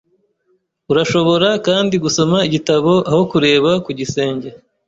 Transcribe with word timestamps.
Urashobora 0.91 1.49
kandi 1.67 1.95
gusoma 2.03 2.37
igitabo 2.47 2.93
aho 3.09 3.21
kureba 3.31 3.71
ku 3.85 3.89
gisenge. 3.99 4.49